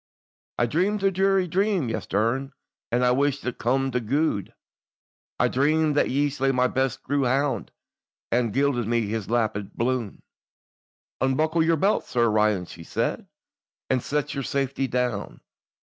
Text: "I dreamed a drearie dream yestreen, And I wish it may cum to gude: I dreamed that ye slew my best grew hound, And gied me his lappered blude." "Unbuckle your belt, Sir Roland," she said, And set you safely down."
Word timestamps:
"I 0.57 0.65
dreamed 0.65 1.03
a 1.03 1.11
drearie 1.11 1.47
dream 1.47 1.87
yestreen, 1.87 2.53
And 2.91 3.05
I 3.05 3.11
wish 3.11 3.43
it 3.45 3.45
may 3.45 3.51
cum 3.51 3.91
to 3.91 3.99
gude: 3.99 4.51
I 5.39 5.47
dreamed 5.47 5.93
that 5.95 6.09
ye 6.09 6.31
slew 6.31 6.51
my 6.53 6.65
best 6.65 7.03
grew 7.03 7.25
hound, 7.25 7.69
And 8.31 8.51
gied 8.51 8.87
me 8.87 9.05
his 9.05 9.29
lappered 9.29 9.73
blude." 9.77 10.23
"Unbuckle 11.21 11.61
your 11.61 11.77
belt, 11.77 12.05
Sir 12.07 12.29
Roland," 12.31 12.69
she 12.69 12.83
said, 12.83 13.27
And 13.91 14.01
set 14.01 14.33
you 14.33 14.41
safely 14.41 14.87
down." 14.87 15.41